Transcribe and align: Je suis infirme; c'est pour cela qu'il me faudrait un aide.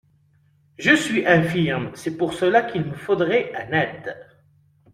Je 0.79 0.95
suis 0.95 1.27
infirme; 1.27 1.91
c'est 1.93 2.17
pour 2.17 2.33
cela 2.33 2.63
qu'il 2.63 2.85
me 2.85 2.95
faudrait 2.95 3.53
un 3.53 3.71
aide. 3.71 4.15